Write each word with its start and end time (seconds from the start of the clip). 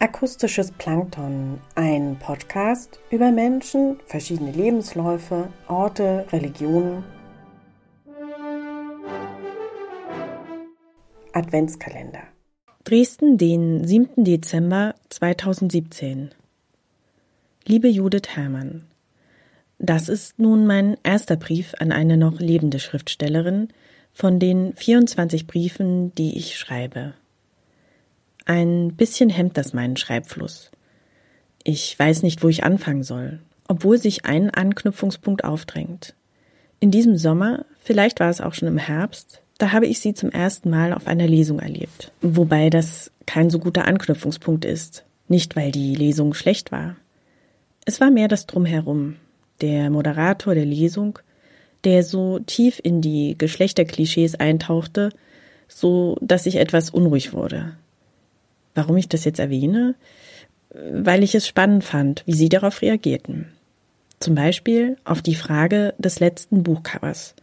Akustisches 0.00 0.70
Plankton, 0.70 1.60
ein 1.74 2.16
Podcast 2.20 3.00
über 3.10 3.32
Menschen, 3.32 3.98
verschiedene 4.06 4.52
Lebensläufe, 4.52 5.48
Orte, 5.66 6.24
Religionen. 6.30 7.02
Adventskalender. 11.32 12.22
Dresden, 12.84 13.38
den 13.38 13.84
7. 13.84 14.22
Dezember 14.22 14.94
2017. 15.08 16.30
Liebe 17.66 17.88
Judith 17.88 18.28
Herrmann, 18.36 18.86
das 19.80 20.08
ist 20.08 20.38
nun 20.38 20.64
mein 20.64 20.96
erster 21.02 21.36
Brief 21.36 21.74
an 21.80 21.90
eine 21.90 22.16
noch 22.16 22.38
lebende 22.38 22.78
Schriftstellerin 22.78 23.68
von 24.12 24.38
den 24.38 24.74
24 24.74 25.48
Briefen, 25.48 26.14
die 26.14 26.38
ich 26.38 26.56
schreibe. 26.56 27.14
Ein 28.48 28.94
bisschen 28.94 29.28
hemmt 29.28 29.58
das 29.58 29.74
meinen 29.74 29.98
Schreibfluss. 29.98 30.70
Ich 31.64 31.98
weiß 31.98 32.22
nicht, 32.22 32.42
wo 32.42 32.48
ich 32.48 32.64
anfangen 32.64 33.02
soll, 33.02 33.40
obwohl 33.68 33.98
sich 33.98 34.24
ein 34.24 34.48
Anknüpfungspunkt 34.48 35.44
aufdrängt. 35.44 36.14
In 36.80 36.90
diesem 36.90 37.18
Sommer, 37.18 37.66
vielleicht 37.84 38.20
war 38.20 38.30
es 38.30 38.40
auch 38.40 38.54
schon 38.54 38.68
im 38.68 38.78
Herbst, 38.78 39.42
da 39.58 39.72
habe 39.72 39.86
ich 39.86 40.00
sie 40.00 40.14
zum 40.14 40.30
ersten 40.30 40.70
Mal 40.70 40.94
auf 40.94 41.06
einer 41.06 41.26
Lesung 41.26 41.58
erlebt. 41.58 42.10
Wobei 42.22 42.70
das 42.70 43.10
kein 43.26 43.50
so 43.50 43.58
guter 43.58 43.86
Anknüpfungspunkt 43.86 44.64
ist. 44.64 45.04
Nicht, 45.28 45.54
weil 45.54 45.70
die 45.70 45.94
Lesung 45.94 46.32
schlecht 46.32 46.72
war. 46.72 46.96
Es 47.84 48.00
war 48.00 48.10
mehr 48.10 48.28
das 48.28 48.46
Drumherum. 48.46 49.16
Der 49.60 49.90
Moderator 49.90 50.54
der 50.54 50.64
Lesung, 50.64 51.18
der 51.84 52.02
so 52.02 52.38
tief 52.38 52.80
in 52.82 53.02
die 53.02 53.36
Geschlechterklischees 53.36 54.36
eintauchte, 54.36 55.10
so 55.68 56.16
dass 56.22 56.46
ich 56.46 56.56
etwas 56.56 56.88
unruhig 56.88 57.34
wurde. 57.34 57.76
Warum 58.78 58.96
ich 58.96 59.08
das 59.08 59.24
jetzt 59.24 59.40
erwähne? 59.40 59.96
Weil 60.70 61.24
ich 61.24 61.34
es 61.34 61.48
spannend 61.48 61.82
fand, 61.82 62.22
wie 62.26 62.32
Sie 62.32 62.48
darauf 62.48 62.80
reagierten. 62.80 63.48
Zum 64.20 64.36
Beispiel 64.36 64.96
auf 65.04 65.20
die 65.20 65.34
Frage 65.34 65.94
des 65.98 66.20
letzten 66.20 66.62
Buchcovers, 66.62 67.34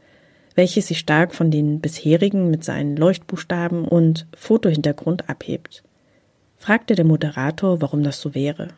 welches 0.55 0.87
sich 0.87 0.99
stark 0.99 1.35
von 1.35 1.51
den 1.51 1.81
bisherigen 1.81 2.49
mit 2.49 2.63
seinen 2.63 2.95
Leuchtbuchstaben 2.95 3.85
und 3.85 4.27
Fotohintergrund 4.33 5.29
abhebt. 5.29 5.83
Fragte 6.55 6.95
der 6.95 7.03
Moderator, 7.03 7.81
warum 7.81 8.01
das 8.01 8.21
so 8.21 8.33
wäre. 8.33 8.69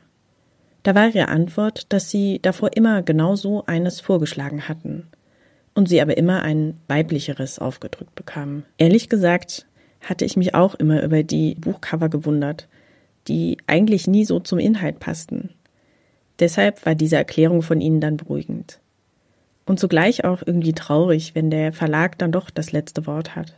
Da 0.81 0.95
war 0.95 1.09
ihre 1.13 1.28
Antwort, 1.28 1.85
dass 1.94 2.09
sie 2.09 2.39
davor 2.41 2.75
immer 2.75 3.03
genau 3.03 3.35
so 3.35 3.67
eines 3.67 4.00
vorgeschlagen 4.02 4.67
hatten 4.67 5.05
und 5.75 5.88
sie 5.88 6.02
aber 6.02 6.17
immer 6.17 6.41
ein 6.41 6.80
weiblicheres 6.88 7.59
aufgedrückt 7.59 8.16
bekamen. 8.16 8.66
Ehrlich 8.80 9.09
gesagt 9.09 9.67
hatte 10.09 10.25
ich 10.25 10.38
mich 10.38 10.55
auch 10.55 10.75
immer 10.75 11.03
über 11.03 11.23
die 11.23 11.55
Buchcover 11.55 12.09
gewundert, 12.09 12.67
die 13.27 13.58
eigentlich 13.67 14.08
nie 14.08 14.25
so 14.25 14.39
zum 14.39 14.59
Inhalt 14.59 15.00
passten. 15.00 15.50
Deshalb 16.39 16.86
war 16.86 16.95
diese 16.95 17.17
Erklärung 17.17 17.61
von 17.61 17.81
Ihnen 17.81 18.00
dann 18.00 18.17
beruhigend. 18.17 18.80
Und 19.66 19.80
zugleich 19.80 20.23
auch 20.23 20.44
irgendwie 20.45 20.73
traurig, 20.73 21.35
wenn 21.35 21.50
der 21.50 21.73
Verlag 21.73 22.17
dann 22.17 22.31
doch 22.31 22.50
das 22.50 22.72
letzte 22.72 23.05
Wort 23.05 23.35
hat. 23.35 23.55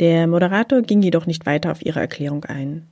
Der 0.00 0.26
Moderator 0.26 0.82
ging 0.82 1.02
jedoch 1.02 1.26
nicht 1.26 1.46
weiter 1.46 1.72
auf 1.72 1.84
ihre 1.84 2.00
Erklärung 2.00 2.44
ein. 2.44 2.86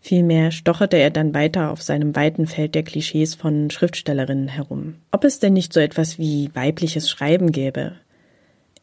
Vielmehr 0.00 0.50
stocherte 0.50 0.98
er 0.98 1.10
dann 1.10 1.32
weiter 1.32 1.70
auf 1.70 1.82
seinem 1.82 2.14
weiten 2.14 2.46
Feld 2.46 2.74
der 2.74 2.82
Klischees 2.82 3.34
von 3.34 3.70
Schriftstellerinnen 3.70 4.48
herum. 4.48 4.96
Ob 5.12 5.24
es 5.24 5.38
denn 5.38 5.54
nicht 5.54 5.72
so 5.72 5.80
etwas 5.80 6.18
wie 6.18 6.50
weibliches 6.54 7.08
Schreiben 7.08 7.52
gäbe, 7.52 7.92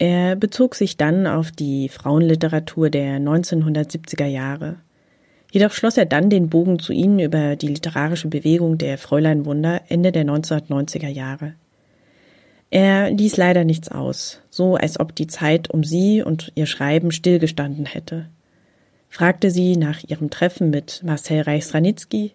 er 0.01 0.35
bezog 0.35 0.73
sich 0.73 0.97
dann 0.97 1.27
auf 1.27 1.51
die 1.51 1.87
Frauenliteratur 1.87 2.89
der 2.89 3.19
1970er 3.19 4.25
Jahre. 4.25 4.77
Jedoch 5.51 5.73
schloss 5.73 5.95
er 5.95 6.07
dann 6.07 6.31
den 6.31 6.49
Bogen 6.49 6.79
zu 6.79 6.91
ihnen 6.91 7.19
über 7.19 7.55
die 7.55 7.67
literarische 7.67 8.27
Bewegung 8.27 8.79
der 8.79 8.97
Fräulein 8.97 9.45
Wunder 9.45 9.81
Ende 9.89 10.11
der 10.11 10.25
1990er 10.25 11.07
Jahre. 11.07 11.53
Er 12.71 13.11
ließ 13.11 13.37
leider 13.37 13.63
nichts 13.63 13.89
aus, 13.89 14.41
so 14.49 14.75
als 14.75 14.99
ob 14.99 15.13
die 15.15 15.27
Zeit 15.27 15.69
um 15.69 15.83
sie 15.83 16.23
und 16.23 16.51
ihr 16.55 16.65
Schreiben 16.65 17.11
stillgestanden 17.11 17.85
hätte. 17.85 18.27
Fragte 19.07 19.51
sie 19.51 19.77
nach 19.77 20.01
ihrem 20.07 20.31
Treffen 20.31 20.71
mit 20.71 21.03
Marcel 21.05 21.41
Reich-Stranitzky, 21.41 22.31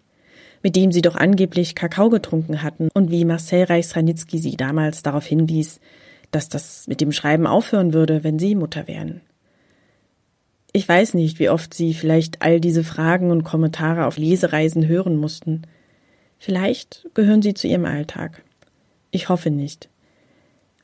mit 0.63 0.77
dem 0.77 0.93
sie 0.93 1.03
doch 1.03 1.17
angeblich 1.17 1.75
Kakao 1.75 2.11
getrunken 2.11 2.63
hatten 2.63 2.91
und 2.95 3.11
wie 3.11 3.25
Marcel 3.25 3.65
Reich-Stranitzky 3.65 4.39
sie 4.39 4.57
damals 4.57 5.03
darauf 5.03 5.27
hinwies, 5.27 5.81
dass 6.37 6.49
das 6.49 6.87
mit 6.87 7.01
dem 7.01 7.13
Schreiben 7.13 7.47
aufhören 7.47 7.95
würde, 7.95 8.23
wenn 8.23 8.39
Sie 8.39 8.55
Mutter 8.55 8.87
wären. 8.87 9.23
Ich 10.73 10.87
weiß 10.87 11.15
nicht, 11.15 11.39
wie 11.39 11.49
oft 11.49 11.73
Sie 11.73 11.95
vielleicht 11.95 12.43
all 12.43 12.61
diese 12.61 12.85
Fragen 12.85 13.31
und 13.31 13.45
Kommentare 13.45 14.05
auf 14.05 14.19
Lesereisen 14.19 14.87
hören 14.87 15.17
mussten. 15.17 15.63
Vielleicht 16.39 17.09
gehören 17.15 17.41
sie 17.41 17.55
zu 17.55 17.67
Ihrem 17.67 17.87
Alltag. 17.87 18.43
Ich 19.11 19.31
hoffe 19.31 19.49
nicht. 19.51 19.89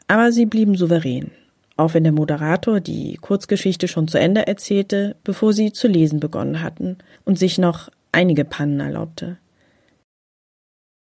Aber 0.09 0.33
Sie 0.33 0.47
blieben 0.47 0.77
souverän, 0.77 1.31
auch 1.77 1.93
wenn 1.93 2.05
der 2.05 2.13
Moderator 2.13 2.81
die 2.81 3.17
Kurzgeschichte 3.17 3.87
schon 3.87 4.09
zu 4.09 4.19
Ende 4.19 4.47
erzählte, 4.47 5.17
bevor 5.25 5.53
Sie 5.53 5.73
zu 5.73 5.89
lesen 5.89 6.21
begonnen 6.21 6.63
hatten 6.63 6.97
und 7.27 7.39
sich 7.39 7.59
noch 7.59 7.91
einige 8.13 8.47
Pannen 8.47 8.81
erlaubte. 8.81 9.37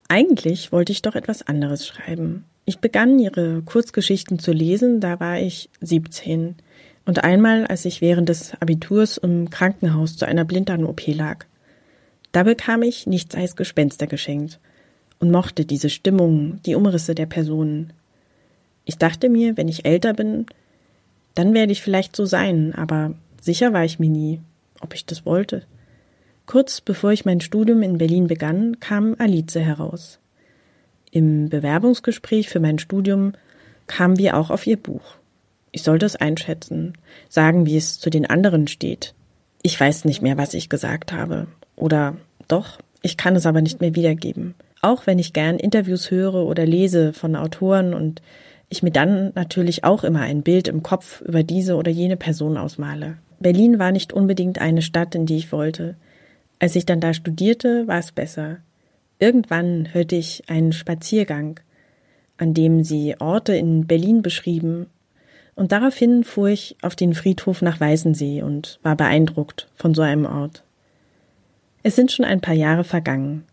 Eigentlich 0.08 0.72
wollte 0.72 0.92
ich 0.92 1.00
doch 1.00 1.14
etwas 1.14 1.40
anderes 1.40 1.86
schreiben, 1.86 2.44
ich 2.72 2.78
begann 2.78 3.18
ihre 3.18 3.60
Kurzgeschichten 3.60 4.38
zu 4.38 4.50
lesen, 4.50 5.00
da 5.00 5.20
war 5.20 5.38
ich 5.38 5.68
17. 5.82 6.54
Und 7.04 7.22
einmal, 7.22 7.66
als 7.66 7.84
ich 7.84 8.00
während 8.00 8.30
des 8.30 8.54
Abiturs 8.60 9.18
im 9.18 9.50
Krankenhaus 9.50 10.16
zu 10.16 10.24
einer 10.26 10.46
Blinddarm-OP 10.46 11.06
lag. 11.08 11.44
Da 12.32 12.44
bekam 12.44 12.80
ich 12.80 13.06
nichts 13.06 13.34
als 13.34 13.56
Gespenster 13.56 14.06
geschenkt 14.06 14.58
und 15.18 15.30
mochte 15.30 15.66
diese 15.66 15.90
Stimmung, 15.90 16.60
die 16.64 16.74
Umrisse 16.74 17.14
der 17.14 17.26
Personen. 17.26 17.92
Ich 18.86 18.96
dachte 18.96 19.28
mir, 19.28 19.58
wenn 19.58 19.68
ich 19.68 19.84
älter 19.84 20.14
bin, 20.14 20.46
dann 21.34 21.52
werde 21.52 21.72
ich 21.72 21.82
vielleicht 21.82 22.16
so 22.16 22.24
sein, 22.24 22.74
aber 22.74 23.12
sicher 23.38 23.74
war 23.74 23.84
ich 23.84 23.98
mir 23.98 24.08
nie, 24.08 24.40
ob 24.80 24.94
ich 24.94 25.04
das 25.04 25.26
wollte. 25.26 25.64
Kurz 26.46 26.80
bevor 26.80 27.12
ich 27.12 27.26
mein 27.26 27.42
Studium 27.42 27.82
in 27.82 27.98
Berlin 27.98 28.28
begann, 28.28 28.80
kam 28.80 29.14
Alice 29.18 29.56
heraus. 29.56 30.20
Im 31.12 31.50
Bewerbungsgespräch 31.50 32.48
für 32.48 32.58
mein 32.58 32.78
Studium 32.78 33.34
kamen 33.86 34.18
wir 34.18 34.36
auch 34.36 34.48
auf 34.48 34.66
ihr 34.66 34.78
Buch. 34.78 35.16
Ich 35.70 35.82
sollte 35.82 36.06
es 36.06 36.16
einschätzen, 36.16 36.94
sagen, 37.28 37.66
wie 37.66 37.76
es 37.76 38.00
zu 38.00 38.08
den 38.08 38.24
anderen 38.24 38.66
steht. 38.66 39.14
Ich 39.62 39.78
weiß 39.78 40.06
nicht 40.06 40.22
mehr, 40.22 40.38
was 40.38 40.54
ich 40.54 40.70
gesagt 40.70 41.12
habe. 41.12 41.48
Oder 41.76 42.16
doch, 42.48 42.78
ich 43.02 43.18
kann 43.18 43.36
es 43.36 43.44
aber 43.44 43.60
nicht 43.60 43.82
mehr 43.82 43.94
wiedergeben. 43.94 44.54
Auch 44.80 45.06
wenn 45.06 45.18
ich 45.18 45.34
gern 45.34 45.58
Interviews 45.58 46.10
höre 46.10 46.46
oder 46.46 46.64
lese 46.64 47.12
von 47.12 47.36
Autoren 47.36 47.92
und 47.92 48.22
ich 48.70 48.82
mir 48.82 48.90
dann 48.90 49.32
natürlich 49.34 49.84
auch 49.84 50.04
immer 50.04 50.22
ein 50.22 50.42
Bild 50.42 50.66
im 50.66 50.82
Kopf 50.82 51.20
über 51.20 51.42
diese 51.42 51.76
oder 51.76 51.90
jene 51.90 52.16
Person 52.16 52.56
ausmale. 52.56 53.18
Berlin 53.38 53.78
war 53.78 53.92
nicht 53.92 54.14
unbedingt 54.14 54.62
eine 54.62 54.80
Stadt, 54.80 55.14
in 55.14 55.26
die 55.26 55.36
ich 55.36 55.52
wollte. 55.52 55.94
Als 56.58 56.74
ich 56.74 56.86
dann 56.86 57.00
da 57.00 57.12
studierte, 57.12 57.86
war 57.86 57.98
es 57.98 58.12
besser. 58.12 58.60
Irgendwann 59.22 59.94
hörte 59.94 60.16
ich 60.16 60.42
einen 60.48 60.72
Spaziergang, 60.72 61.60
an 62.38 62.54
dem 62.54 62.82
sie 62.82 63.14
Orte 63.20 63.54
in 63.54 63.86
Berlin 63.86 64.20
beschrieben, 64.20 64.86
und 65.54 65.70
daraufhin 65.70 66.24
fuhr 66.24 66.48
ich 66.48 66.76
auf 66.82 66.96
den 66.96 67.14
Friedhof 67.14 67.62
nach 67.62 67.78
Weißensee 67.78 68.42
und 68.42 68.80
war 68.82 68.96
beeindruckt 68.96 69.68
von 69.76 69.94
so 69.94 70.02
einem 70.02 70.26
Ort. 70.26 70.64
Es 71.84 71.94
sind 71.94 72.10
schon 72.10 72.24
ein 72.24 72.40
paar 72.40 72.56
Jahre 72.56 72.82
vergangen, 72.82 73.44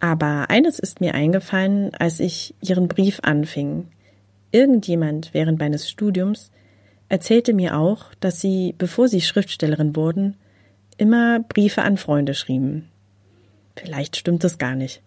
aber 0.00 0.48
eines 0.48 0.78
ist 0.78 1.02
mir 1.02 1.14
eingefallen, 1.14 1.94
als 1.94 2.18
ich 2.18 2.54
ihren 2.62 2.88
Brief 2.88 3.20
anfing. 3.22 3.88
Irgendjemand 4.50 5.34
während 5.34 5.58
meines 5.58 5.90
Studiums 5.90 6.50
erzählte 7.10 7.52
mir 7.52 7.76
auch, 7.76 8.14
dass 8.20 8.40
sie, 8.40 8.74
bevor 8.78 9.08
sie 9.08 9.20
Schriftstellerin 9.20 9.94
wurden, 9.94 10.38
immer 10.96 11.40
Briefe 11.40 11.82
an 11.82 11.98
Freunde 11.98 12.32
schrieben. 12.32 12.88
Vielleicht 13.76 14.16
stimmt 14.16 14.44
es 14.44 14.58
gar 14.58 14.74
nicht. 14.74 15.02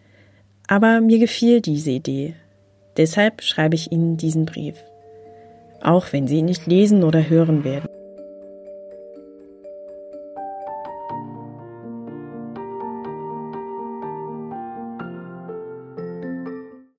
Aber 0.67 1.01
mir 1.01 1.19
gefiel 1.19 1.61
diese 1.61 1.91
Idee. 1.91 2.35
Deshalb 2.97 3.41
schreibe 3.43 3.75
ich 3.75 3.91
Ihnen 3.91 4.17
diesen 4.17 4.45
Brief. 4.45 4.75
Auch 5.81 6.11
wenn 6.11 6.27
Sie 6.27 6.39
ihn 6.39 6.45
nicht 6.45 6.65
lesen 6.65 7.03
oder 7.03 7.29
hören 7.29 7.63
werden. 7.63 7.89